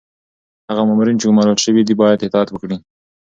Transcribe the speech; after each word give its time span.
هغه 0.69 0.81
مامورین 0.87 1.17
چي 1.19 1.25
ګمارل 1.29 1.57
شوي 1.65 1.81
دي 1.87 1.93
باید 2.01 2.23
اطاعت 2.27 2.49
وکړي. 2.51 2.77